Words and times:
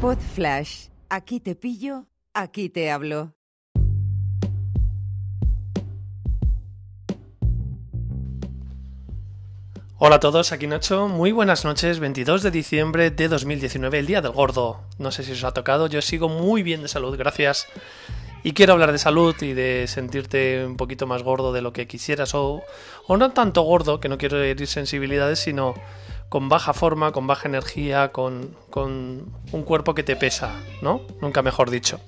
Pod 0.00 0.16
Flash. 0.16 0.86
Aquí 1.10 1.40
te 1.40 1.54
pillo, 1.54 2.06
aquí 2.32 2.70
te 2.70 2.90
hablo. 2.90 3.34
Hola 9.98 10.16
a 10.16 10.20
todos, 10.20 10.52
aquí 10.52 10.66
Nacho. 10.66 11.06
Muy 11.06 11.32
buenas 11.32 11.66
noches, 11.66 11.98
22 12.00 12.42
de 12.42 12.50
diciembre 12.50 13.10
de 13.10 13.28
2019, 13.28 13.98
el 13.98 14.06
día 14.06 14.22
del 14.22 14.32
gordo. 14.32 14.80
No 14.96 15.10
sé 15.10 15.22
si 15.22 15.32
os 15.32 15.44
ha 15.44 15.52
tocado, 15.52 15.86
yo 15.86 16.00
sigo 16.00 16.30
muy 16.30 16.62
bien 16.62 16.80
de 16.80 16.88
salud, 16.88 17.14
gracias. 17.18 17.66
Y 18.42 18.52
quiero 18.52 18.72
hablar 18.72 18.92
de 18.92 18.98
salud 18.98 19.36
y 19.42 19.52
de 19.52 19.84
sentirte 19.86 20.64
un 20.64 20.78
poquito 20.78 21.06
más 21.06 21.22
gordo 21.22 21.52
de 21.52 21.60
lo 21.60 21.74
que 21.74 21.86
quisieras, 21.86 22.34
o, 22.34 22.62
o 23.06 23.16
no 23.18 23.32
tanto 23.32 23.60
gordo, 23.64 24.00
que 24.00 24.08
no 24.08 24.16
quiero 24.16 24.42
herir 24.42 24.66
sensibilidades, 24.66 25.40
sino 25.40 25.74
con 26.30 26.48
baja 26.48 26.72
forma, 26.72 27.12
con 27.12 27.26
baja 27.26 27.48
energía, 27.48 28.12
con, 28.12 28.56
con 28.70 29.26
un 29.52 29.62
cuerpo 29.64 29.94
que 29.94 30.04
te 30.04 30.16
pesa, 30.16 30.54
¿no? 30.80 31.02
Nunca 31.20 31.42
mejor 31.42 31.70
dicho. 31.70 32.00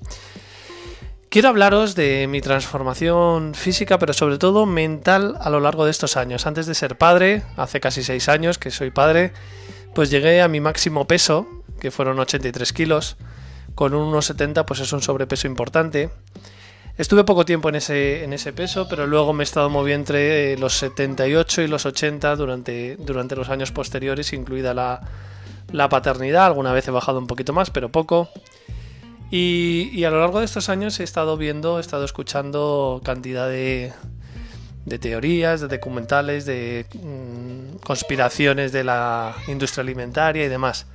Quiero 1.29 1.49
hablaros 1.49 1.93
de 1.93 2.27
mi 2.27 2.39
transformación 2.39 3.53
física, 3.53 3.99
pero 3.99 4.13
sobre 4.13 4.37
todo 4.37 4.65
mental 4.65 5.35
a 5.41 5.49
lo 5.49 5.59
largo 5.59 5.83
de 5.83 5.91
estos 5.91 6.15
años. 6.15 6.47
Antes 6.47 6.67
de 6.67 6.73
ser 6.73 6.97
padre, 6.97 7.43
hace 7.57 7.81
casi 7.81 8.01
6 8.01 8.29
años 8.29 8.57
que 8.57 8.71
soy 8.71 8.91
padre, 8.91 9.33
pues 9.93 10.09
llegué 10.09 10.41
a 10.41 10.47
mi 10.47 10.61
máximo 10.61 11.05
peso, 11.05 11.45
que 11.81 11.91
fueron 11.91 12.17
83 12.17 12.71
kilos. 12.71 13.17
Con 13.75 13.93
un 13.93 14.13
1,70 14.13 14.63
pues 14.63 14.79
es 14.79 14.93
un 14.93 15.01
sobrepeso 15.01 15.47
importante. 15.47 16.11
Estuve 16.95 17.23
poco 17.23 17.43
tiempo 17.43 17.69
en 17.69 17.75
ese, 17.75 18.23
en 18.23 18.33
ese 18.33 18.53
peso, 18.53 18.87
pero 18.87 19.07
luego 19.07 19.33
me 19.33 19.43
he 19.43 19.45
estado 19.45 19.69
moviendo 19.69 20.13
entre 20.13 20.57
los 20.57 20.73
78 20.77 21.63
y 21.63 21.67
los 21.67 21.85
80 21.85 22.35
durante, 22.35 22.97
durante 22.97 23.35
los 23.35 23.49
años 23.49 23.71
posteriores, 23.71 24.31
incluida 24.33 24.75
la, 24.75 25.01
la 25.71 25.89
paternidad. 25.89 26.45
Alguna 26.45 26.71
vez 26.71 26.87
he 26.87 26.91
bajado 26.91 27.17
un 27.17 27.27
poquito 27.27 27.51
más, 27.51 27.71
pero 27.71 27.89
poco. 27.89 28.29
Y, 29.35 30.03
a 30.03 30.11
lo 30.11 30.19
largo 30.19 30.37
de 30.37 30.45
estos 30.45 30.69
años 30.69 30.99
he 30.99 31.03
estado 31.03 31.37
viendo, 31.37 31.79
he 31.79 31.81
estado 31.81 32.05
escuchando 32.05 33.01
cantidad 33.03 33.49
de, 33.49 33.91
de 34.85 34.99
teorías, 34.99 35.61
de 35.61 35.67
documentales, 35.69 36.45
de 36.45 36.85
mm, 36.93 37.77
conspiraciones 37.77 38.71
de 38.71 38.83
la 38.83 39.35
industria 39.47 39.81
alimentaria 39.81 40.45
y 40.45 40.49
demás. 40.49 40.85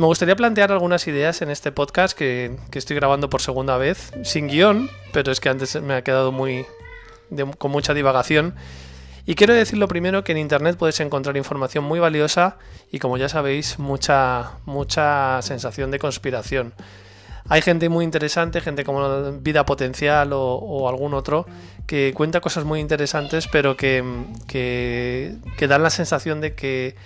Me 0.00 0.06
gustaría 0.06 0.34
plantear 0.34 0.72
algunas 0.72 1.06
ideas 1.08 1.42
en 1.42 1.50
este 1.50 1.72
podcast 1.72 2.16
que, 2.16 2.56
estoy 2.72 2.96
grabando 2.96 3.28
por 3.28 3.42
segunda 3.42 3.76
vez, 3.76 4.14
sin 4.24 4.48
guion, 4.48 4.88
pero 5.12 5.30
es 5.30 5.40
que 5.40 5.50
antes 5.50 5.78
me 5.82 5.92
ha 5.92 6.02
quedado 6.02 6.32
muy 6.32 6.64
con 7.58 7.70
mucha 7.70 7.92
divagación. 7.92 8.54
Y 9.26 9.34
quiero 9.34 9.52
decir 9.52 9.78
lo 9.78 9.88
primero 9.88 10.24
que 10.24 10.32
en 10.32 10.38
internet 10.38 10.78
puedes 10.78 10.98
encontrar 11.00 11.36
información 11.36 11.84
muy 11.84 11.98
valiosa 11.98 12.56
y 12.90 12.98
como 12.98 13.18
ya 13.18 13.28
sabéis, 13.28 13.78
mucha, 13.78 14.52
mucha 14.64 15.42
sensación 15.42 15.90
de 15.90 15.98
conspiración. 15.98 16.72
Hay 17.50 17.60
gente 17.60 17.90
muy 17.90 18.02
interesante, 18.06 18.62
gente 18.62 18.84
como 18.84 19.32
Vida 19.42 19.66
Potencial 19.66 20.30
o, 20.32 20.88
algún 20.88 21.12
otro, 21.12 21.44
que 21.86 22.14
cuenta 22.14 22.40
cosas 22.40 22.64
muy 22.64 22.80
interesantes, 22.80 23.48
pero 23.48 23.76
que, 23.76 24.02
que, 24.48 25.66
dan 25.68 25.82
la 25.82 25.90
sensación 25.90 26.40
de 26.40 26.54
que 26.54 26.96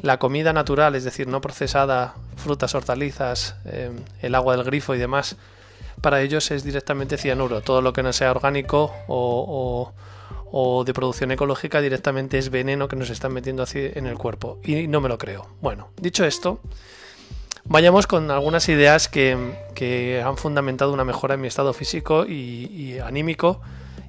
la 0.00 0.18
comida 0.18 0.52
natural, 0.52 0.94
es 0.94 1.04
decir, 1.04 1.28
no 1.28 1.40
procesada, 1.40 2.14
frutas, 2.36 2.74
hortalizas, 2.74 3.56
em, 3.64 3.96
el 4.20 4.34
agua 4.34 4.56
del 4.56 4.64
grifo 4.64 4.94
y 4.94 4.98
demás, 4.98 5.36
para 6.00 6.22
ellos 6.22 6.50
es 6.50 6.64
directamente 6.64 7.18
cianuro. 7.18 7.60
Todo 7.60 7.82
lo 7.82 7.92
que 7.92 8.02
no 8.02 8.12
sea 8.12 8.30
orgánico 8.30 8.92
o, 9.06 9.92
o 10.50 10.84
de 10.84 10.92
producción 10.92 11.30
ecológica 11.30 11.80
directamente 11.80 12.38
es 12.38 12.50
veneno 12.50 12.88
que 12.88 12.96
nos 12.96 13.10
están 13.10 13.32
metiendo 13.32 13.64
en 13.74 14.06
el 14.06 14.18
cuerpo. 14.18 14.58
Y 14.62 14.86
no 14.86 15.00
me 15.00 15.08
lo 15.08 15.18
creo. 15.18 15.48
Bueno, 15.60 15.88
dicho 15.96 16.24
esto, 16.24 16.60
vayamos 17.64 18.06
con 18.06 18.30
algunas 18.30 18.68
ideas 18.68 19.08
que, 19.08 20.22
han 20.24 20.36
fundamentado 20.36 20.92
una 20.92 21.04
mejora 21.04 21.34
en 21.34 21.40
mi 21.40 21.48
estado 21.48 21.72
físico 21.72 22.26
y, 22.26 22.98
anímico 22.98 23.60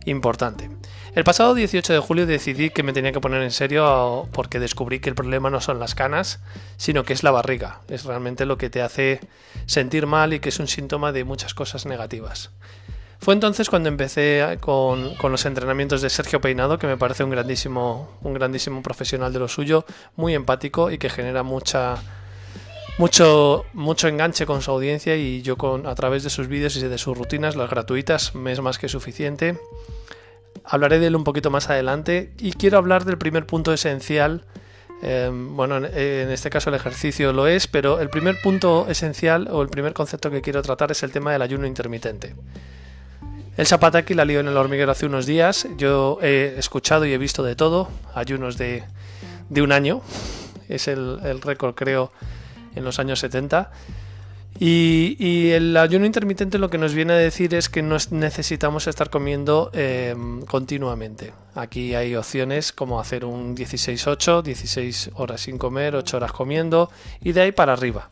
importante. 0.06 0.70
El 1.16 1.24
pasado 1.24 1.54
18 1.54 1.94
de 1.94 2.00
julio 2.00 2.26
decidí 2.26 2.72
que 2.72 2.82
me 2.82 2.94
tenía 2.94 3.12
que 3.12 3.22
poner 3.22 3.44
en 3.44 3.52
serio 3.52 4.28
porque 4.32 4.60
descubrí 4.60 5.00
que 5.00 5.10
el 5.10 5.16
problema 5.16 5.50
no 5.50 5.62
son 5.62 5.80
las 5.80 5.94
canas, 5.94 6.40
sino 6.78 7.04
que 7.04 7.14
es 7.14 7.24
la 7.24 7.32
barriga. 7.32 7.82
Es 7.88 8.06
realmente 8.06 8.46
lo 8.46 8.58
que 8.58 8.70
te 8.70 8.82
hace 8.82 9.20
sentir 9.66 10.08
mal 10.08 10.34
y 10.34 10.40
que 10.40 10.50
es 10.50 10.60
un 10.60 10.68
síntoma 10.68 11.12
de 11.12 11.24
muchas 11.24 11.54
cosas 11.54 11.86
negativas. 11.86 12.52
Fue 13.24 13.34
entonces 13.34 13.70
cuando 13.70 13.88
empecé 13.88 14.58
con, 14.60 15.14
los 15.22 15.46
entrenamientos 15.46 16.02
de 16.02 16.10
Sergio 16.10 16.42
Peinado, 16.42 16.78
que 16.78 16.88
me 16.88 16.98
parece 16.98 17.24
un 17.24 17.30
grandísimo, 17.30 18.18
un 18.22 18.34
grandísimo 18.34 18.82
profesional 18.82 19.32
de 19.32 19.40
lo 19.40 19.48
suyo, 19.48 19.86
muy 20.18 20.34
empático 20.34 20.92
y 20.92 20.98
que 20.98 21.10
genera 21.10 21.42
mucha, 21.42 21.96
mucho, 22.98 23.66
mucho 23.74 24.08
enganche 24.08 24.46
con 24.46 24.62
su 24.62 24.72
audiencia 24.72 25.16
y 25.16 25.42
yo 25.42 25.58
con, 25.58 25.88
a 25.88 25.96
través 25.96 26.24
de 26.24 26.30
sus 26.30 26.48
vídeos 26.48 26.76
y 26.76 26.88
de 26.88 26.98
sus 26.98 27.18
rutinas, 27.18 27.56
las 27.56 27.70
gratuitas, 27.70 28.36
me 28.36 28.52
es 28.52 28.62
más 28.62 28.78
que 28.78 28.90
suficiente. 28.90 29.58
Hablaré 30.64 31.00
de 31.00 31.08
él 31.08 31.16
un 31.16 31.24
poquito 31.24 31.50
más 31.50 31.70
adelante 31.70 32.32
y 32.40 32.54
quiero 32.54 32.78
hablar 32.78 33.06
del 33.06 33.18
primer 33.18 33.46
punto 33.46 33.74
esencial. 33.74 34.46
Em, 35.02 35.56
bueno, 35.58 35.78
en, 35.78 36.32
este 36.32 36.50
caso 36.50 36.70
el 36.70 36.76
ejercicio 36.76 37.34
lo 37.34 37.48
es, 37.48 37.68
pero 37.68 38.00
el 38.00 38.10
primer 38.10 38.40
punto 38.42 38.88
esencial 38.88 39.50
o 39.52 39.62
el 39.62 39.68
primer 39.68 39.94
concepto 39.94 40.32
que 40.32 40.42
quiero 40.42 40.62
tratar 40.62 40.92
es 40.92 41.04
el 41.04 41.12
tema 41.12 41.34
del 41.34 41.42
ayuno 41.42 41.68
intermitente. 41.68 42.36
El 43.58 43.68
Zapataki 43.68 44.14
la 44.14 44.26
lió 44.26 44.40
en 44.40 44.48
el 44.48 44.58
hormiguero 44.58 44.92
hace 44.92 45.06
unos 45.06 45.26
días. 45.26 45.68
Yo 45.78 46.20
he 46.22 46.56
escuchado 46.58 47.06
y 47.06 47.14
he 47.14 47.18
visto 47.18 47.44
de 47.44 47.56
todo. 47.56 47.90
Ayunos 48.16 48.58
de, 48.58 48.84
de 49.50 49.62
un 49.62 49.72
año. 49.72 50.02
Es 50.70 50.88
el, 50.88 51.20
el 51.24 51.42
récord, 51.42 51.76
creo, 51.76 52.12
en 52.76 52.84
los 52.84 53.00
años 53.00 53.20
70. 53.20 53.72
Y, 54.60 55.50
el 55.52 55.76
ayuno 55.78 56.06
intermitente 56.06 56.60
lo 56.60 56.70
que 56.70 56.78
nos 56.78 56.94
viene 56.94 57.14
a 57.14 57.18
decir 57.18 57.56
es 57.56 57.70
que 57.70 57.82
no 57.82 57.98
necesitamos 58.12 58.88
estar 58.88 59.10
comiendo 59.10 59.72
em, 59.74 60.42
continuamente. 60.46 61.34
Aquí 61.56 61.96
hay 61.96 62.16
opciones 62.16 62.72
como 62.72 63.00
hacer 63.00 63.26
un 63.26 63.56
16-8, 63.58 64.44
16 64.44 65.12
horas 65.16 65.42
sin 65.42 65.58
comer, 65.58 65.96
8 65.96 66.18
horas 66.18 66.32
comiendo 66.32 66.92
y 67.22 67.32
de 67.32 67.42
ahí 67.42 67.52
para 67.52 67.74
arriba. 67.74 68.12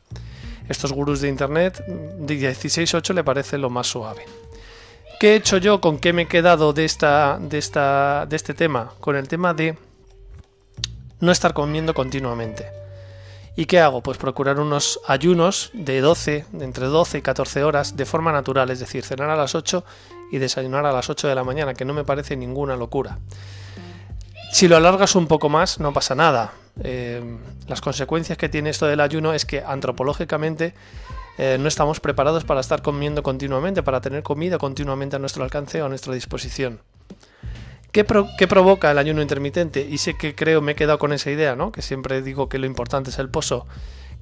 Estos 0.68 0.92
gurús 0.92 1.22
de 1.22 1.30
internet, 1.30 1.84
16-8 1.88 3.14
le 3.14 3.24
parece 3.24 3.58
lo 3.58 3.70
más 3.70 3.88
suave. 3.88 4.26
¿Qué 5.20 5.34
he 5.34 5.36
hecho 5.36 5.58
yo? 5.58 5.80
¿Con 5.82 6.00
qué 6.00 6.14
me 6.14 6.24
he 6.24 6.28
quedado 6.28 6.74
de, 6.74 6.86
esta, 6.86 7.38
de, 7.40 7.60
esta, 7.60 8.26
de 8.26 8.36
este 8.36 8.56
tema? 8.56 8.92
Con 9.00 9.16
el 9.16 9.28
tema 9.28 9.54
de 9.54 9.78
no 11.20 11.32
estar 11.32 11.54
comiendo 11.54 11.94
continuamente. 11.94 12.81
¿Y 13.56 13.66
qué 13.66 13.80
hago? 13.80 14.02
Pues 14.02 14.18
procurar 14.18 14.60
unos 14.60 15.00
ayunos 15.08 15.72
de 15.74 16.00
12, 16.00 16.46
de 16.52 16.66
entre 16.66 16.86
12 16.86 17.18
y 17.18 17.22
14 17.22 17.64
horas 17.64 17.98
de 17.98 18.06
forma 18.06 18.32
natural, 18.32 18.70
es 18.70 18.80
decir, 18.80 19.04
cenar 19.04 19.30
a 19.30 19.36
las 19.36 19.56
8 19.56 19.84
y 20.32 20.38
desayunar 20.38 20.86
a 20.86 20.94
las 20.94 21.10
8 21.10 21.28
de 21.28 21.36
la 21.36 21.44
mañana, 21.44 21.74
que 21.74 21.84
no 21.84 21.94
me 21.94 22.06
parece 22.06 22.38
ninguna 22.38 22.78
locura. 22.78 23.20
Si 24.52 24.68
lo 24.68 24.78
alargas 24.78 25.16
un 25.16 25.28
poco 25.28 25.50
más, 25.50 25.80
no 25.80 25.92
pasa 25.92 26.16
nada. 26.16 26.54
Eh, 26.84 27.22
las 27.68 27.82
consecuencias 27.82 28.38
que 28.38 28.48
tiene 28.48 28.70
esto 28.70 28.86
del 28.86 29.02
ayuno 29.02 29.34
es 29.34 29.46
que 29.46 29.62
antropológicamente 29.62 30.74
eh, 31.38 31.58
no 31.60 31.68
estamos 31.68 32.00
preparados 32.00 32.46
para 32.46 32.62
estar 32.62 32.82
comiendo 32.82 33.24
continuamente, 33.24 33.84
para 33.84 34.00
tener 34.00 34.24
comida 34.24 34.58
continuamente 34.58 35.18
a 35.18 35.20
nuestro 35.20 35.44
alcance 35.44 35.82
o 35.82 35.86
a 35.86 35.90
nuestra 35.90 36.14
disposición. 36.14 36.80
¿Qué, 37.92 38.06
provoca 38.06 38.90
el 38.92 38.98
ayuno 38.98 39.22
intermitente? 39.22 39.86
Y 39.90 39.98
sé 39.98 40.16
que 40.16 40.34
creo 40.34 40.62
me 40.62 40.72
he 40.72 40.76
quedado 40.76 40.98
con 40.98 41.12
esa 41.12 41.30
idea, 41.30 41.58
¿no? 41.58 41.74
Que 41.74 41.82
siempre 41.82 42.22
digo 42.22 42.48
que 42.48 42.58
lo 42.58 42.66
importante 42.66 43.10
es 43.10 43.20
el 43.20 43.30
pozo. 43.30 43.68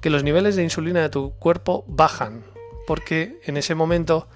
Que 0.00 0.10
los 0.10 0.24
niveles 0.24 0.56
de 0.56 0.64
insulina 0.64 1.00
de 1.02 1.08
tu 1.08 1.32
cuerpo 1.38 1.84
bajan. 1.86 2.42
Porque 2.88 3.38
en 3.44 3.56
ese 3.56 3.76
momento 3.76 4.26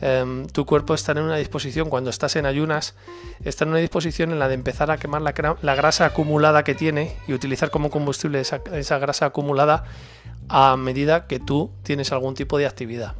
em, 0.00 0.46
tu 0.46 0.64
cuerpo 0.64 0.94
está 0.94 1.12
en 1.12 1.18
una 1.18 1.36
disposición, 1.36 1.90
cuando 1.90 2.08
estás 2.08 2.36
en 2.36 2.46
ayunas, 2.46 2.94
está 3.44 3.64
en 3.64 3.70
una 3.70 3.78
disposición 3.78 4.32
en 4.32 4.38
la 4.38 4.48
de 4.48 4.54
empezar 4.54 4.90
a 4.90 4.96
quemar 4.96 5.20
la, 5.20 5.74
grasa 5.74 6.06
acumulada 6.06 6.64
que 6.64 6.74
tiene 6.74 7.14
y 7.26 7.34
utilizar 7.34 7.70
como 7.70 7.90
combustible 7.90 8.40
esa, 8.40 8.62
esa 8.72 8.98
grasa 8.98 9.26
acumulada 9.26 9.84
a 10.48 10.78
medida 10.78 11.26
que 11.26 11.40
tú 11.40 11.70
tienes 11.82 12.10
algún 12.10 12.34
tipo 12.34 12.56
de 12.56 12.66
actividad. 12.66 13.16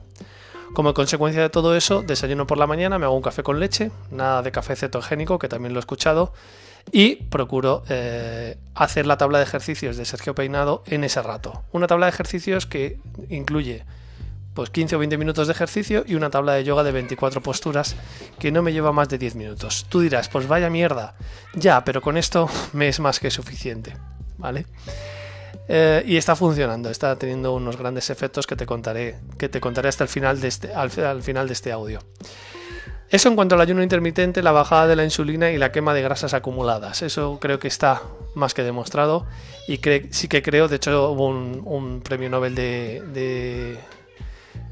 Como 0.75 0.95
consecuencia 0.95 1.43
de 1.43 1.51
todo 1.51 1.77
eso, 1.77 2.03
desayuno 2.03 2.47
por 2.47 2.59
la 2.59 2.67
mañana, 2.67 2.99
me 2.99 3.07
hago 3.07 3.17
un 3.17 3.23
café 3.23 3.43
con 3.43 3.59
leche, 3.59 3.91
nada 4.11 4.43
de 4.43 4.53
café 4.53 4.77
cetogénico, 4.77 5.39
que 5.39 5.49
también 5.49 5.73
lo 5.73 5.79
he 5.79 5.81
escuchado, 5.81 6.33
y 6.93 7.17
procuro 7.17 7.83
eh, 7.89 8.57
hacer 8.75 9.07
la 9.07 9.17
tabla 9.17 9.39
de 9.39 9.45
ejercicios 9.45 9.97
de 9.97 10.05
Sergio 10.05 10.35
Peinado 10.35 10.83
en 10.87 11.05
ese 11.05 11.23
rato. 11.23 11.65
Una 11.73 11.87
tabla 11.87 12.07
de 12.07 12.11
ejercicios 12.11 12.67
que 12.67 12.99
incluye 13.29 13.85
pues 14.55 14.71
15 14.71 14.97
o 14.97 14.99
20 14.99 15.19
minutos 15.19 15.47
de 15.47 15.53
ejercicio 15.53 16.03
y 16.05 16.17
una 16.17 16.31
tabla 16.31 16.55
de 16.55 16.65
yoga 16.65 16.83
de 16.83 16.91
24 16.91 17.41
posturas 17.43 17.95
que 18.41 18.51
no 18.51 18.61
me 18.61 18.73
lleva 18.73 18.91
más 18.91 19.09
de 19.09 19.17
10 19.17 19.37
minutos. 19.37 19.87
Tú 19.89 20.01
dirás, 20.01 20.29
pues 20.29 20.49
vaya 20.49 20.69
mierda. 20.69 21.15
Ya, 21.55 21.85
pero 21.85 22.03
con 22.03 22.17
esto 22.17 22.49
me 22.73 22.89
es 22.89 22.99
más 22.99 23.21
que 23.21 23.31
suficiente. 23.31 23.97
¿Vale? 24.37 24.67
Eh, 25.69 26.03
y 26.07 26.17
está 26.17 26.35
funcionando, 26.35 26.89
está 26.89 27.17
teniendo 27.17 27.55
unos 27.55 27.77
grandes 27.77 28.09
efectos 28.09 28.47
que 28.47 28.57
te 28.57 28.65
contaré, 28.65 29.17
que 29.37 29.51
te 29.51 29.61
contaré 29.61 29.91
hasta 29.91 30.03
el 30.05 30.09
final 30.09 30.41
de 30.41 30.49
este, 30.49 30.75
al, 30.75 30.91
final 30.91 31.47
de 31.47 31.53
este 31.53 31.73
audio. 31.73 32.01
Eso 33.11 33.29
en 33.29 33.37
cuanto 33.37 33.55
al 33.55 33.61
ayuno 33.61 33.83
intermitente, 33.83 34.43
la 34.43 34.53
bajada 34.53 34.87
de 34.87 34.97
la 34.97 35.05
insulina 35.05 35.51
y 35.51 35.59
la 35.59 35.71
quema 35.71 35.93
de 35.95 36.03
grasas 36.03 36.33
acumuladas. 36.35 37.03
Eso 37.03 37.39
creo 37.41 37.59
que 37.59 37.69
está 37.69 38.03
más 38.35 38.55
que 38.55 38.63
demostrado. 38.63 39.27
Y 39.67 39.81
sí 40.11 40.29
que 40.29 40.43
creo, 40.43 40.69
de 40.69 40.77
hecho 40.77 41.11
hubo 41.11 41.29
un, 41.29 42.01
premio 42.03 42.31
Nobel 42.31 42.55
de, 42.55 43.79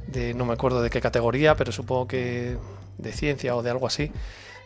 de, 0.07 0.35
no 0.35 0.45
me 0.47 0.55
acuerdo 0.55 0.83
de 0.83 0.91
qué 0.91 1.01
categoría, 1.01 1.57
pero 1.57 1.73
supongo 1.73 2.09
que 2.09 2.57
de 2.99 3.13
ciencia 3.13 3.55
o 3.55 3.63
de 3.63 3.71
algo 3.71 3.87
así, 3.87 4.11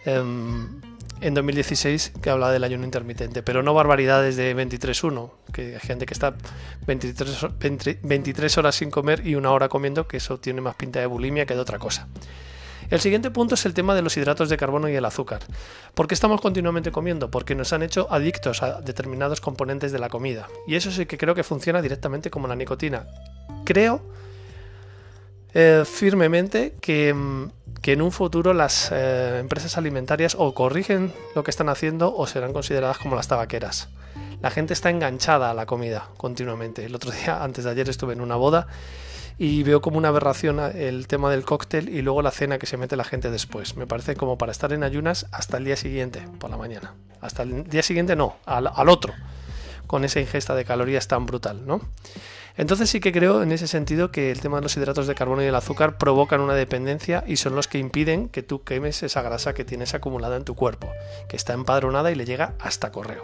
em, 0.05 0.81
en 1.21 1.35
2016 1.35 2.13
que 2.23 2.31
habla 2.31 2.51
del 2.51 2.65
ayuno 2.65 2.85
intermitente, 2.85 3.43
pero 3.43 3.63
no 3.63 3.75
barbaridades 3.75 4.37
de 4.37 4.57
23-1, 4.57 5.31
que 5.53 5.75
hay 5.75 5.81
gente 5.81 6.07
que 6.07 6.15
está 6.15 6.35
23, 6.87 7.99
23 8.03 8.59
horas 8.59 8.75
sin 8.75 8.91
comer 8.91 9.27
y 9.27 9.35
una 9.35 9.51
hora 9.53 9.69
comiendo, 9.69 10.09
que 10.09 10.17
eso 10.17 10.39
tiene 10.39 10.61
más 10.61 10.75
pinta 10.77 11.01
de 11.01 11.07
bulimia 11.07 11.47
que 11.47 11.55
de 11.55 11.61
otra 11.61 11.79
cosa. 11.79 12.09
El 12.91 13.01
siguiente 13.01 13.31
punto 13.31 13.55
es 13.55 13.65
el 13.67 13.75
tema 13.75 13.95
de 13.95 14.03
los 14.03 14.17
hidratos 14.17 14.49
de 14.49 14.57
carbono 14.57 14.89
y 14.89 14.97
el 14.97 15.05
azúcar. 15.05 15.41
¿Por 15.95 16.09
qué 16.09 16.15
estamos 16.15 16.41
continuamente 16.41 16.91
comiendo? 16.91 17.31
Porque 17.31 17.55
nos 17.55 17.73
han 17.73 17.83
hecho 17.83 18.09
adictos 18.11 18.65
a 18.65 18.81
determinados 18.81 19.41
componentes 19.41 19.93
de 19.93 20.01
la 20.01 20.09
comida. 20.09 20.49
Y 20.67 20.75
eso 20.75 20.91
sí 20.91 21.07
que 21.07 21.17
creo 21.17 21.37
que 21.37 21.45
funciona 21.45 21.83
directamente 21.83 22.31
como 22.31 22.49
la 22.49 22.57
nicotina. 22.57 23.07
Creo 23.65 24.03
eh, 25.55 25.85
firmemente 25.85 26.75
que, 26.81 27.13
mm, 27.15 27.51
que, 27.83 27.93
en 27.93 28.03
un 28.03 28.13
futuro 28.13 28.55
las 28.55 28.91
eh, 28.93 29.39
empresas 29.41 29.77
alimentarias 29.79 30.37
o 30.39 30.55
corrigen 30.55 31.13
lo 31.35 31.45
que 31.45 31.51
están 31.51 31.69
haciendo 31.69 32.15
o 32.15 32.27
serán 32.27 32.53
consideradas 32.53 32.99
como 32.99 33.17
las 33.17 33.29
tabaqueras. 33.29 33.89
La 34.41 34.51
gente 34.51 34.73
está 34.73 34.91
enganchada 34.91 35.51
a 35.51 35.55
la 35.55 35.67
comida 35.67 36.09
continuamente. 36.17 36.85
El 36.85 36.95
otro 36.95 37.11
día, 37.25 37.43
antes 37.43 37.65
de 37.65 37.71
ayer, 37.71 37.89
estuve 37.89 38.15
en 38.15 38.21
una 38.21 38.37
boda 38.37 38.67
y 39.41 39.63
veo 39.63 39.81
como 39.81 39.97
una 39.97 40.09
aberración 40.09 40.61
el 40.61 41.07
tema 41.07 41.31
del 41.31 41.47
cóctel 41.47 41.89
y 41.89 42.03
luego 42.03 42.21
la 42.21 42.31
cena 42.31 42.59
que 42.59 42.67
se 42.67 42.77
mete 42.77 42.95
la 42.95 43.05
gente 43.05 43.31
después. 43.31 43.75
Me 43.75 43.87
parece 43.87 44.15
como 44.15 44.37
para 44.37 44.53
estar 44.53 44.71
en 44.75 44.83
ayunas 44.83 45.29
hasta 45.33 45.57
el 45.57 45.65
día 45.65 45.77
siguiente, 45.77 46.23
por 46.39 46.51
la 46.51 46.59
mañana. 46.59 46.95
Hasta 47.23 47.45
el 47.45 47.65
día 47.65 47.83
siguiente 47.83 48.17
no, 48.17 48.37
al, 48.45 48.67
otro, 48.91 49.15
con 49.87 50.05
esa 50.05 50.21
ingesta 50.21 50.55
de 50.55 50.67
calorías 50.67 51.09
tan 51.09 51.25
brutal, 51.25 51.67
¿no? 51.67 51.81
Entonces 52.57 52.91
sí 52.91 53.01
que 53.01 53.13
creo 53.13 53.43
en 53.43 53.53
ese 53.53 53.67
sentido 53.67 54.11
que 54.11 54.31
el 54.31 54.41
tema 54.41 54.59
de 54.59 54.63
los 54.63 54.77
hidratos 54.77 55.07
de 55.07 55.15
carbono 55.15 55.43
y 55.43 55.47
el 55.47 55.55
azúcar 55.55 55.99
provocan 55.99 56.41
una 56.41 56.55
dependencia 56.55 57.25
y 57.27 57.37
son 57.37 57.55
los 57.55 57.69
que 57.69 57.79
impiden 57.79 58.29
que 58.29 58.43
tú 58.43 58.63
quemes 58.63 59.03
esa 59.03 59.23
grasa 59.23 59.55
que 59.55 59.65
tienes 59.65 59.95
acumulada 59.95 60.37
en 60.37 60.45
tu 60.45 60.55
cuerpo, 60.55 60.91
que 61.29 61.37
está 61.37 61.53
empadronada 61.53 62.11
y 62.11 62.15
le 62.15 62.25
llega 62.25 62.55
hasta 62.59 62.91
correo. 62.93 63.23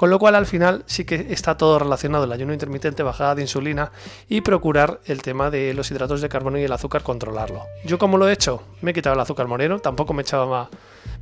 Con 0.00 0.08
lo 0.08 0.18
cual 0.18 0.34
al 0.34 0.46
final 0.46 0.82
sí 0.86 1.04
que 1.04 1.26
está 1.28 1.58
todo 1.58 1.78
relacionado 1.78 2.24
el 2.24 2.32
ayuno 2.32 2.54
intermitente, 2.54 3.02
bajada 3.02 3.34
de 3.34 3.42
insulina 3.42 3.92
y 4.30 4.40
procurar 4.40 5.00
el 5.04 5.20
tema 5.20 5.50
de 5.50 5.74
los 5.74 5.90
hidratos 5.90 6.22
de 6.22 6.30
carbono 6.30 6.58
y 6.58 6.62
el 6.62 6.72
azúcar, 6.72 7.02
controlarlo. 7.02 7.64
Yo 7.84 7.98
como 7.98 8.16
lo 8.16 8.26
he 8.26 8.32
hecho, 8.32 8.62
me 8.80 8.92
he 8.92 8.94
quitado 8.94 9.12
el 9.12 9.20
azúcar 9.20 9.46
moreno, 9.46 9.78
tampoco 9.78 10.14
me 10.14 10.22
echaba, 10.22 10.70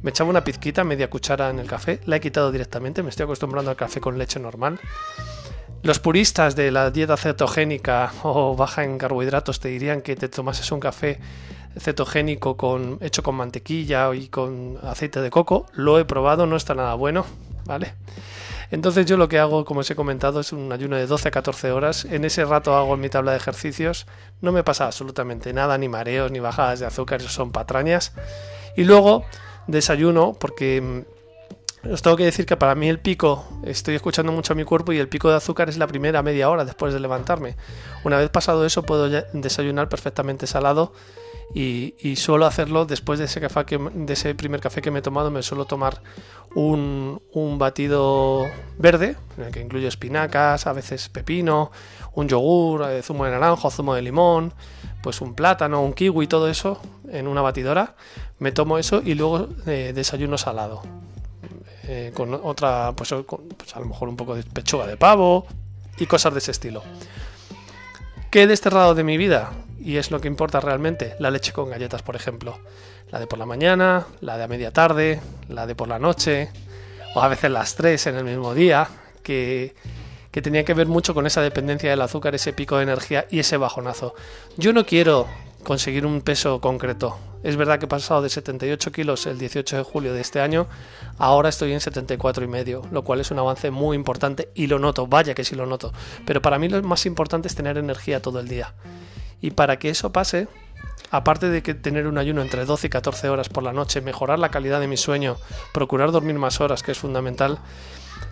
me 0.00 0.10
echaba 0.10 0.30
una 0.30 0.44
pizquita, 0.44 0.84
media 0.84 1.10
cuchara 1.10 1.50
en 1.50 1.58
el 1.58 1.66
café, 1.66 1.98
la 2.06 2.14
he 2.14 2.20
quitado 2.20 2.52
directamente, 2.52 3.02
me 3.02 3.10
estoy 3.10 3.24
acostumbrando 3.24 3.68
al 3.68 3.76
café 3.76 4.00
con 4.00 4.16
leche 4.16 4.38
normal. 4.38 4.78
Los 5.82 6.00
puristas 6.00 6.56
de 6.56 6.72
la 6.72 6.90
dieta 6.90 7.16
cetogénica 7.16 8.12
o 8.22 8.56
baja 8.56 8.84
en 8.84 8.98
carbohidratos 8.98 9.60
te 9.60 9.68
dirían 9.68 10.02
que 10.02 10.16
te 10.16 10.28
tomases 10.28 10.70
un 10.72 10.80
café 10.80 11.20
cetogénico 11.78 12.56
con, 12.56 12.98
hecho 13.00 13.22
con 13.22 13.36
mantequilla 13.36 14.12
y 14.14 14.28
con 14.28 14.78
aceite 14.82 15.20
de 15.20 15.30
coco. 15.30 15.66
Lo 15.72 15.98
he 15.98 16.04
probado, 16.04 16.46
no 16.46 16.56
está 16.56 16.74
nada 16.74 16.94
bueno, 16.94 17.24
¿vale? 17.64 17.94
Entonces 18.70 19.06
yo 19.06 19.16
lo 19.16 19.28
que 19.28 19.38
hago, 19.38 19.64
como 19.64 19.80
os 19.80 19.90
he 19.90 19.94
comentado, 19.94 20.40
es 20.40 20.52
un 20.52 20.72
ayuno 20.72 20.96
de 20.96 21.06
12 21.06 21.28
a 21.28 21.30
14 21.30 21.70
horas. 21.70 22.04
En 22.04 22.24
ese 22.24 22.44
rato 22.44 22.76
hago 22.76 22.96
mi 22.96 23.08
tabla 23.08 23.30
de 23.30 23.38
ejercicios. 23.38 24.06
No 24.42 24.52
me 24.52 24.62
pasa 24.62 24.86
absolutamente 24.86 25.52
nada, 25.52 25.78
ni 25.78 25.88
mareos, 25.88 26.30
ni 26.30 26.40
bajadas 26.40 26.80
de 26.80 26.86
azúcar, 26.86 27.20
eso 27.20 27.30
son 27.30 27.50
patrañas. 27.50 28.12
Y 28.76 28.84
luego 28.84 29.24
desayuno, 29.68 30.34
porque 30.34 30.80
mm, 30.82 31.17
os 31.84 32.02
tengo 32.02 32.16
que 32.16 32.24
decir 32.24 32.46
que 32.46 32.56
para 32.56 32.74
mí 32.74 32.88
el 32.88 32.98
pico, 32.98 33.46
estoy 33.62 33.94
escuchando 33.94 34.32
mucho 34.32 34.52
a 34.52 34.56
mi 34.56 34.64
cuerpo 34.64 34.92
y 34.92 34.98
el 34.98 35.08
pico 35.08 35.30
de 35.30 35.36
azúcar 35.36 35.68
es 35.68 35.78
la 35.78 35.86
primera 35.86 36.22
media 36.22 36.50
hora 36.50 36.64
después 36.64 36.92
de 36.92 37.00
levantarme. 37.00 37.56
Una 38.04 38.18
vez 38.18 38.30
pasado 38.30 38.64
eso 38.66 38.82
puedo 38.82 39.08
desayunar 39.08 39.88
perfectamente 39.88 40.46
salado 40.46 40.92
y, 41.54 42.16
suelo 42.16 42.46
hacerlo 42.46 42.84
después 42.84 43.18
de 43.18 43.24
ese, 43.24 43.40
café 43.40 43.64
que, 43.64 43.78
de 43.78 44.12
ese 44.12 44.34
primer 44.34 44.60
café 44.60 44.82
que 44.82 44.90
me 44.90 44.98
he 44.98 45.02
tomado, 45.02 45.30
me 45.30 45.42
suelo 45.42 45.64
tomar 45.64 46.02
un, 46.54 47.20
batido 47.58 48.46
verde, 48.76 49.16
en 49.36 49.44
el 49.44 49.52
que 49.52 49.60
incluye 49.60 49.86
espinacas, 49.86 50.66
a 50.66 50.72
veces 50.72 51.08
pepino, 51.08 51.70
un 52.14 52.28
yogur, 52.28 52.84
zumo 53.02 53.24
de 53.24 53.30
naranjo, 53.30 53.70
zumo 53.70 53.94
de 53.94 54.02
limón, 54.02 54.52
pues 55.02 55.20
un 55.20 55.34
plátano, 55.34 55.82
un 55.82 55.94
kiwi, 55.94 56.26
todo 56.26 56.48
eso 56.48 56.80
en 57.10 57.26
una 57.26 57.40
batidora. 57.40 57.96
Me 58.38 58.52
tomo 58.52 58.78
eso 58.78 59.00
y 59.04 59.14
luego 59.14 59.48
eh, 59.66 59.92
desayuno 59.94 60.36
salado. 60.36 60.82
Eh, 61.88 62.12
con 62.14 62.34
otra, 62.34 62.92
pues, 62.94 63.14
pues 63.56 63.74
a 63.74 63.80
lo 63.80 63.86
mejor 63.86 64.08
un 64.08 64.16
poco 64.16 64.34
de 64.34 64.42
pechuga 64.42 64.86
de 64.86 64.96
pavo 64.96 65.46
y 65.96 66.06
cosas 66.06 66.34
de 66.34 66.38
ese 66.38 66.50
estilo. 66.50 66.82
¿Qué 68.30 68.42
he 68.42 68.46
desterrado 68.46 68.94
de 68.94 69.04
mi 69.04 69.16
vida? 69.16 69.50
y 69.80 69.96
es 69.96 70.10
lo 70.10 70.20
que 70.20 70.28
importa 70.28 70.60
realmente, 70.60 71.14
la 71.18 71.30
leche 71.30 71.52
con 71.52 71.70
galletas, 71.70 72.02
por 72.02 72.16
ejemplo. 72.16 72.58
La 73.10 73.18
de 73.18 73.26
por 73.26 73.38
la 73.38 73.46
mañana, 73.46 74.06
la 74.20 74.36
de 74.36 74.44
a 74.44 74.48
media 74.48 74.70
tarde, 74.70 75.20
la 75.48 75.66
de 75.66 75.74
por 75.74 75.88
la 75.88 75.98
noche, 75.98 76.50
o 77.14 77.22
a 77.22 77.28
veces 77.28 77.50
las 77.50 77.74
tres 77.74 78.06
en 78.06 78.16
el 78.16 78.24
mismo 78.24 78.52
día, 78.52 78.86
que, 79.22 79.74
que 80.30 80.42
tenía 80.42 80.64
que 80.64 80.74
ver 80.74 80.88
mucho 80.88 81.14
con 81.14 81.26
esa 81.26 81.40
dependencia 81.40 81.88
del 81.88 82.02
azúcar, 82.02 82.34
ese 82.34 82.52
pico 82.52 82.76
de 82.76 82.82
energía 82.82 83.26
y 83.30 83.38
ese 83.38 83.56
bajonazo. 83.56 84.14
Yo 84.56 84.72
no 84.72 84.84
quiero 84.84 85.26
conseguir 85.68 86.06
un 86.06 86.22
peso 86.22 86.62
concreto. 86.62 87.18
Es 87.42 87.56
verdad 87.56 87.78
que 87.78 87.84
he 87.84 87.88
pasado 87.88 88.22
de 88.22 88.30
78 88.30 88.90
kilos 88.90 89.26
el 89.26 89.36
18 89.36 89.76
de 89.76 89.82
julio 89.82 90.14
de 90.14 90.22
este 90.22 90.40
año, 90.40 90.66
ahora 91.18 91.50
estoy 91.50 91.74
en 91.74 91.80
74 91.80 92.42
y 92.42 92.48
medio, 92.48 92.80
lo 92.90 93.04
cual 93.04 93.20
es 93.20 93.30
un 93.30 93.38
avance 93.38 93.70
muy 93.70 93.94
importante 93.94 94.48
y 94.54 94.66
lo 94.66 94.78
noto, 94.78 95.06
vaya 95.06 95.34
que 95.34 95.44
sí 95.44 95.54
lo 95.54 95.66
noto. 95.66 95.92
Pero 96.24 96.40
para 96.40 96.58
mí 96.58 96.70
lo 96.70 96.82
más 96.82 97.04
importante 97.04 97.48
es 97.48 97.54
tener 97.54 97.76
energía 97.76 98.22
todo 98.22 98.40
el 98.40 98.48
día. 98.48 98.72
Y 99.42 99.50
para 99.50 99.78
que 99.78 99.90
eso 99.90 100.10
pase, 100.10 100.48
aparte 101.10 101.50
de 101.50 101.62
que 101.62 101.74
tener 101.74 102.06
un 102.06 102.16
ayuno 102.16 102.40
entre 102.40 102.64
12 102.64 102.86
y 102.86 102.90
14 102.90 103.28
horas 103.28 103.50
por 103.50 103.62
la 103.62 103.74
noche, 103.74 104.00
mejorar 104.00 104.38
la 104.38 104.50
calidad 104.50 104.80
de 104.80 104.88
mi 104.88 104.96
sueño, 104.96 105.36
procurar 105.74 106.12
dormir 106.12 106.38
más 106.38 106.62
horas, 106.62 106.82
que 106.82 106.92
es 106.92 106.98
fundamental, 106.98 107.58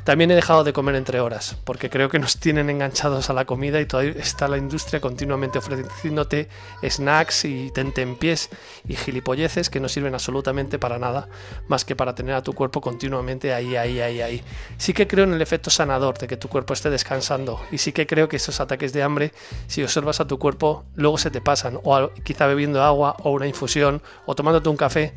también 0.07 0.31
he 0.31 0.37
dejado 0.37 0.63
de 0.63 0.73
comer 0.73 0.95
entre 0.95 1.19
horas, 1.19 1.57
porque 1.65 1.91
creo 1.91 2.09
que 2.09 2.21
nos 2.21 2.37
tienen 2.37 2.71
enganchados 2.71 3.29
a 3.29 3.33
la 3.33 3.45
comida 3.45 3.81
y 3.81 3.87
todavía 3.87 4.13
está 4.13 4.47
la 4.47 4.57
industria 4.57 5.01
continuamente 5.01 5.59
ofreciéndote 5.59 6.49
snacks 6.89 7.45
y 7.45 7.73
tentempiés 7.73 8.49
y 8.87 8.95
gilipolleces 8.95 9.69
que 9.69 9.81
no 9.81 9.89
sirven 9.89 10.15
absolutamente 10.15 10.79
para 10.79 11.01
nada, 11.01 11.29
más 11.67 11.85
que 11.85 11.97
para 11.97 12.15
tener 12.15 12.37
a 12.37 12.43
tu 12.45 12.53
cuerpo 12.53 12.81
continuamente 12.81 13.53
ahí, 13.53 13.75
ahí, 13.75 13.99
ahí, 13.99 14.21
ahí. 14.21 14.45
Sí 14.79 14.93
que 14.93 15.09
creo 15.09 15.25
en 15.25 15.35
el 15.35 15.43
efecto 15.43 15.71
sanador 15.71 16.17
de 16.19 16.29
que 16.29 16.37
tu 16.37 16.49
cuerpo 16.49 16.73
esté 16.73 16.89
descansando 16.89 17.61
y 17.73 17.79
sí 17.79 17.91
que 17.91 18.07
creo 18.07 18.29
que 18.29 18.37
esos 18.37 18.61
ataques 18.61 18.93
de 18.93 19.03
hambre, 19.03 19.33
si 19.67 19.83
observas 19.83 20.21
a 20.21 20.29
tu 20.29 20.39
cuerpo, 20.39 20.85
luego 20.95 21.19
se 21.19 21.33
te 21.33 21.41
pasan, 21.41 21.81
o 21.83 22.13
quizá 22.23 22.47
bebiendo 22.47 22.81
agua 22.81 23.17
o 23.25 23.33
una 23.33 23.49
infusión 23.49 24.01
o 24.25 24.37
tomándote 24.37 24.69
un 24.69 24.77
café, 24.77 25.15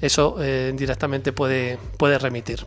eso 0.00 0.36
eh, 0.38 0.72
directamente 0.76 1.32
puede, 1.32 1.76
puede 1.96 2.20
remitir. 2.20 2.64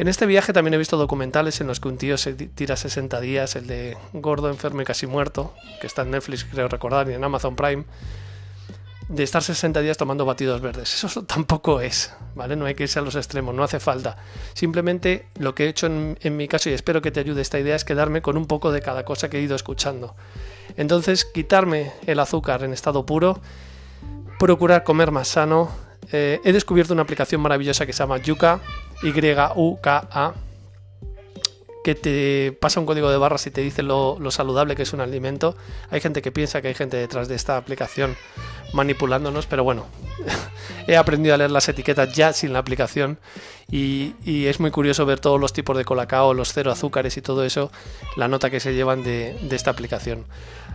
En 0.00 0.08
este 0.08 0.24
viaje 0.24 0.54
también 0.54 0.72
he 0.72 0.78
visto 0.78 0.96
documentales 0.96 1.60
en 1.60 1.66
los 1.66 1.78
que 1.78 1.88
un 1.88 1.98
tío 1.98 2.16
se 2.16 2.32
tira 2.32 2.74
60 2.74 3.20
días, 3.20 3.54
el 3.54 3.66
de 3.66 3.98
Gordo, 4.14 4.48
Enfermo 4.48 4.80
y 4.80 4.86
Casi 4.86 5.06
Muerto, 5.06 5.52
que 5.78 5.86
está 5.86 6.00
en 6.00 6.12
Netflix, 6.12 6.46
creo 6.46 6.68
recordar, 6.68 7.10
y 7.10 7.12
en 7.12 7.22
Amazon 7.22 7.54
Prime, 7.54 7.84
de 9.10 9.22
estar 9.22 9.42
60 9.42 9.78
días 9.82 9.98
tomando 9.98 10.24
batidos 10.24 10.62
verdes. 10.62 11.04
Eso 11.04 11.22
tampoco 11.26 11.82
es, 11.82 12.14
¿vale? 12.34 12.56
No 12.56 12.64
hay 12.64 12.74
que 12.74 12.84
irse 12.84 12.98
a 12.98 13.02
los 13.02 13.14
extremos, 13.14 13.54
no 13.54 13.62
hace 13.62 13.78
falta. 13.78 14.16
Simplemente 14.54 15.26
lo 15.38 15.54
que 15.54 15.66
he 15.66 15.68
hecho 15.68 15.86
en, 15.86 16.16
mi 16.34 16.48
caso, 16.48 16.70
y 16.70 16.72
espero 16.72 17.02
que 17.02 17.10
te 17.10 17.20
ayude 17.20 17.42
esta 17.42 17.58
idea, 17.58 17.76
es 17.76 17.84
quedarme 17.84 18.22
con 18.22 18.38
un 18.38 18.46
poco 18.46 18.72
de 18.72 18.80
cada 18.80 19.04
cosa 19.04 19.28
que 19.28 19.36
he 19.36 19.42
ido 19.42 19.54
escuchando. 19.54 20.16
Entonces, 20.78 21.26
quitarme 21.26 21.92
el 22.06 22.20
azúcar 22.20 22.64
en 22.64 22.72
estado 22.72 23.04
puro, 23.04 23.38
procurar 24.38 24.82
comer 24.82 25.10
más 25.10 25.28
sano, 25.28 25.70
eh, 26.10 26.40
he 26.42 26.54
descubierto 26.54 26.94
una 26.94 27.02
aplicación 27.02 27.42
maravillosa 27.42 27.84
que 27.84 27.92
se 27.92 27.98
llama 27.98 28.16
Yuka, 28.16 28.60
Y-U-K-A, 29.02 30.34
que 31.82 31.94
te 31.94 32.52
pasa 32.60 32.80
un 32.80 32.86
código 32.86 33.10
de 33.10 33.16
barras 33.16 33.46
y 33.46 33.50
te 33.50 33.62
dice 33.62 33.82
lo, 33.82 34.18
saludable 34.30 34.76
que 34.76 34.82
es 34.82 34.92
un 34.92 35.00
alimento. 35.00 35.56
Hay 35.90 36.00
gente 36.00 36.22
que 36.22 36.32
piensa 36.32 36.60
que 36.60 36.68
hay 36.68 36.74
gente 36.74 36.96
detrás 36.96 37.28
de 37.28 37.34
esta 37.34 37.56
aplicación 37.56 38.16
manipulándonos, 38.72 39.46
pero 39.46 39.64
bueno, 39.64 39.86
he 40.86 40.96
aprendido 40.96 41.34
a 41.34 41.38
leer 41.38 41.50
las 41.50 41.68
etiquetas 41.68 42.14
ya 42.14 42.32
sin 42.32 42.52
la 42.52 42.58
aplicación 42.58 43.18
y, 43.70 44.14
es 44.46 44.58
muy 44.58 44.70
curioso 44.70 45.06
ver 45.06 45.20
todos 45.20 45.40
los 45.40 45.52
tipos 45.52 45.76
de 45.76 45.84
colacao, 45.84 46.34
los 46.34 46.52
cero 46.52 46.72
azúcares 46.72 47.16
y 47.16 47.22
todo 47.22 47.44
eso, 47.44 47.70
la 48.16 48.26
nota 48.26 48.50
que 48.50 48.58
se 48.58 48.74
llevan 48.74 49.04
de, 49.04 49.36
esta 49.50 49.70
aplicación. 49.70 50.26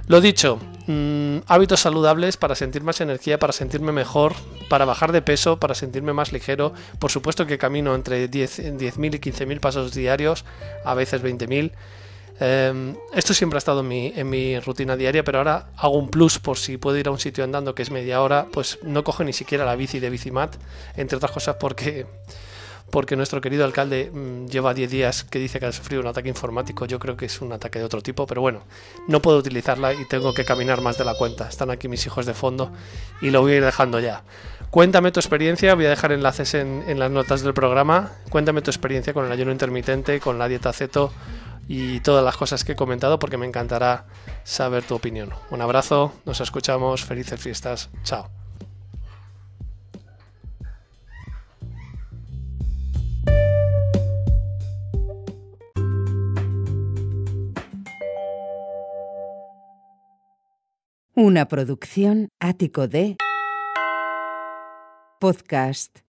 Lo 0.08 0.22
dicho, 0.22 0.60
mm, 0.88 1.40
hábitos 1.48 1.82
saludables 1.82 2.38
para 2.38 2.56
sentir 2.56 2.84
más 2.84 3.02
energía, 3.02 3.40
para 3.40 3.54
sentirme 3.54 3.92
mejor, 3.92 4.34
para 4.70 4.86
bajar 4.86 5.12
de 5.12 5.22
peso, 5.22 5.60
para 5.60 5.74
sentirme 5.74 6.14
más 6.14 6.32
ligero. 6.32 6.74
Por 7.00 7.12
supuesto 7.12 7.48
que 7.48 7.58
camino 7.58 7.96
entre 7.96 8.30
10.000 8.30 8.78
10 8.78 8.98
y 8.98 9.00
15.000 9.00 9.60
pasos 9.60 9.94
diarios, 9.94 10.46
a 10.86 10.94
veces 10.94 11.24
20.000 11.24 11.72
Em, 12.40 12.96
esto 13.14 13.34
siempre 13.34 13.58
ha 13.58 13.60
estado 13.60 13.80
en 13.80 14.30
mi, 14.30 14.60
rutina 14.60 14.98
diaria, 14.98 15.24
pero 15.24 15.38
ahora 15.38 15.68
hago 15.78 15.98
un 15.98 16.10
plus 16.10 16.40
por 16.40 16.58
si 16.58 16.78
puedo 16.78 16.98
ir 16.98 17.08
a 17.08 17.12
un 17.12 17.20
sitio 17.20 17.44
andando 17.44 17.74
que 17.74 17.82
es 17.82 17.92
media 17.92 18.22
hora, 18.22 18.48
pues 18.52 18.80
no 18.84 19.04
cojo 19.04 19.24
ni 19.24 19.34
siquiera 19.34 19.66
la 19.66 19.76
bici 19.76 20.00
de 20.00 20.10
Bicimat, 20.10 20.56
entre 20.98 21.18
otras 21.18 21.32
cosas 21.32 21.56
porque 21.60 22.06
porque 22.92 23.16
nuestro 23.16 23.42
querido 23.42 23.66
alcalde 23.66 24.12
mm, 24.14 24.46
lleva 24.46 24.74
10 24.74 24.92
días 24.92 25.24
que 25.24 25.40
dice 25.40 25.60
que 25.60 25.66
ha 25.66 25.72
sufrido 25.72 26.02
un 26.02 26.08
ataque 26.08 26.30
informático. 26.30 26.86
Yo 26.86 27.00
creo 27.00 27.18
que 27.18 27.26
es 27.26 27.42
un 27.42 27.52
ataque 27.52 27.80
de 27.80 27.86
otro 27.86 28.02
tipo, 28.02 28.28
pero 28.28 28.42
bueno, 28.42 28.62
no 29.08 29.22
puedo 29.22 29.40
utilizarla 29.40 29.94
y 29.94 30.08
tengo 30.08 30.34
que 30.34 30.46
caminar 30.46 30.82
más 30.82 30.98
de 30.98 31.04
la 31.04 31.16
cuenta. 31.16 31.50
Están 31.50 31.72
aquí 31.72 31.88
mis 31.88 32.06
hijos 32.06 32.26
de 32.26 32.34
fondo 32.34 32.72
y 33.22 33.32
lo 33.32 33.42
voy 33.42 33.54
a 33.54 33.56
ir 33.58 33.66
dejando 33.66 34.00
ya. 34.00 34.24
Cuéntame 34.70 35.12
tu 35.12 35.20
experiencia, 35.20 35.74
voy 35.74 35.88
a 35.88 35.90
dejar 35.90 36.12
enlaces 36.12 36.54
en, 36.54 36.84
en 36.88 37.00
las 37.00 37.10
notas 37.10 37.42
del 37.42 37.54
programa. 37.54 38.12
Cuéntame 38.30 38.62
tu 38.62 38.72
experiencia 38.72 39.14
con 39.14 39.26
el 39.26 39.32
ayuno 39.32 39.52
intermitente, 39.52 40.20
con 40.20 40.38
la 40.38 40.48
dieta 40.48 40.72
ceto 40.72 41.12
y 41.68 42.00
todas 42.02 42.24
las 42.24 42.38
cosas 42.38 42.64
que 42.64 42.74
he 42.74 42.76
comentado 42.76 43.20
porque 43.20 43.38
me 43.38 43.46
encantará 43.46 44.06
saber 44.44 44.84
tu 44.84 44.96
opinión. 44.96 45.32
Un 45.50 45.62
abrazo, 45.62 46.14
nos 46.26 46.42
escuchamos, 46.42 47.04
felices 47.04 47.40
fiestas, 47.40 47.90
chao. 48.04 48.30
Una 61.18 61.48
producción 61.48 62.28
ático 62.42 62.90
de 62.90 63.16
podcast 65.22 66.00